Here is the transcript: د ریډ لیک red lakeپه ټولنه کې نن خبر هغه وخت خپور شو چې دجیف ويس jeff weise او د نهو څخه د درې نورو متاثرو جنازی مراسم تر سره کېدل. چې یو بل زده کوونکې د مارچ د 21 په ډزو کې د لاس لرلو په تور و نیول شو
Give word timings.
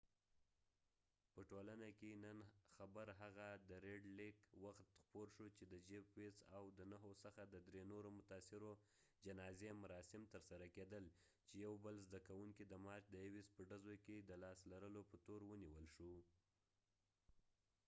د 0.03 0.03
ریډ 0.05 0.09
لیک 0.09 1.35
red 1.35 1.35
lakeپه 1.35 1.41
ټولنه 1.51 1.87
کې 1.99 2.09
نن 2.23 2.37
خبر 2.75 3.07
هغه 3.21 3.47
وخت 4.63 4.83
خپور 5.01 5.27
شو 5.35 5.45
چې 5.55 5.63
دجیف 5.73 6.05
ويس 6.15 6.15
jeff 6.15 6.35
weise 6.39 6.51
او 6.55 6.63
د 6.77 6.79
نهو 6.91 7.11
څخه 7.23 7.41
د 7.53 7.55
درې 7.67 7.83
نورو 7.91 8.09
متاثرو 8.17 8.71
جنازی 9.25 9.69
مراسم 9.83 10.21
تر 10.33 10.41
سره 10.49 10.65
کېدل. 10.75 11.05
چې 11.47 11.53
یو 11.65 11.73
بل 11.85 11.95
زده 12.07 12.19
کوونکې 12.27 12.63
د 12.67 12.73
مارچ 12.85 13.03
د 13.09 13.15
21 13.23 13.47
په 13.57 13.61
ډزو 13.69 13.93
کې 14.05 14.15
د 14.19 14.31
لاس 14.43 14.59
لرلو 14.71 15.01
په 15.09 15.17
تور 15.25 15.39
و 15.47 15.51
نیول 15.63 15.85
شو 15.95 16.11